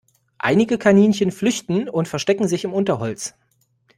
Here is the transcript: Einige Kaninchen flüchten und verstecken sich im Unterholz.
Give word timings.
Einige 0.39 0.79
Kaninchen 0.79 1.29
flüchten 1.31 1.87
und 1.87 2.07
verstecken 2.07 2.47
sich 2.47 2.63
im 2.63 2.73
Unterholz. 2.73 3.35